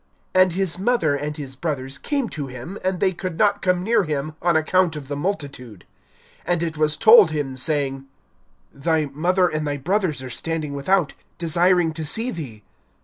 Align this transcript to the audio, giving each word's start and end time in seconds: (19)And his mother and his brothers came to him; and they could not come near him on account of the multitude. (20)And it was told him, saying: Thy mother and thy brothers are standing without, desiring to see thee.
(19)And 0.33 0.53
his 0.53 0.79
mother 0.79 1.15
and 1.15 1.37
his 1.37 1.55
brothers 1.55 1.99
came 1.99 2.27
to 2.29 2.47
him; 2.47 2.79
and 2.83 2.99
they 2.99 3.11
could 3.13 3.37
not 3.37 3.61
come 3.61 3.83
near 3.83 4.03
him 4.05 4.33
on 4.41 4.55
account 4.55 4.95
of 4.95 5.07
the 5.09 5.15
multitude. 5.15 5.85
(20)And 6.47 6.63
it 6.63 6.75
was 6.75 6.97
told 6.97 7.29
him, 7.29 7.55
saying: 7.55 8.05
Thy 8.73 9.05
mother 9.13 9.47
and 9.47 9.67
thy 9.67 9.77
brothers 9.77 10.23
are 10.23 10.31
standing 10.31 10.73
without, 10.73 11.13
desiring 11.37 11.93
to 11.93 12.03
see 12.03 12.31
thee. 12.31 12.63